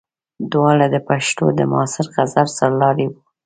دواړه 0.51 0.85
د 0.93 0.97
پښتو 1.07 1.45
د 1.57 1.59
معاصر 1.71 2.05
غزل 2.15 2.47
سرلاري 2.57 3.07
وو. 3.09 3.19